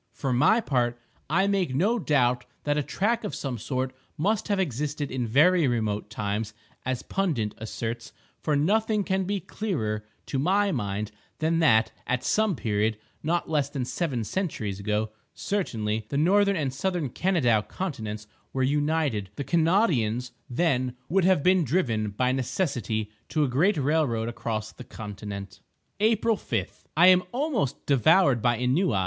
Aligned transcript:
For 0.13 0.33
my 0.33 0.61
part, 0.61 0.97
I 1.29 1.45
make 1.45 1.75
no 1.75 1.99
doubt 1.99 2.45
that 2.63 2.75
a 2.75 2.81
track 2.81 3.23
of 3.23 3.35
some 3.35 3.59
sort 3.59 3.93
must 4.17 4.47
have 4.47 4.59
existed 4.59 5.11
in 5.11 5.27
very 5.27 5.67
remote 5.67 6.09
times, 6.09 6.55
as 6.83 7.03
Pundit 7.03 7.53
asserts; 7.59 8.11
for 8.41 8.55
nothing 8.55 9.03
can 9.03 9.25
be 9.25 9.39
clearer, 9.39 10.03
to 10.25 10.39
my 10.39 10.71
mind, 10.71 11.11
than 11.37 11.59
that, 11.59 11.91
at 12.07 12.23
some 12.23 12.55
period—not 12.55 13.47
less 13.47 13.69
than 13.69 13.85
seven 13.85 14.23
centuries 14.23 14.79
ago, 14.79 15.11
certainly—the 15.35 16.17
Northern 16.17 16.55
and 16.55 16.73
Southern 16.73 17.09
Kanadaw 17.11 17.67
continents 17.67 18.25
were 18.53 18.63
united; 18.63 19.29
the 19.35 19.43
Kanawdians, 19.43 20.31
then, 20.49 20.95
would 21.09 21.25
have 21.25 21.43
been 21.43 21.63
driven, 21.63 22.09
by 22.09 22.31
necessity, 22.31 23.11
to 23.29 23.43
a 23.43 23.47
great 23.47 23.77
railroad 23.77 24.29
across 24.29 24.71
the 24.71 24.83
continent. 24.83 25.59
April 25.99 26.37
5.—I 26.37 27.05
am 27.05 27.21
almost 27.31 27.85
devoured 27.85 28.41
by 28.41 28.57
ennui. 28.57 28.97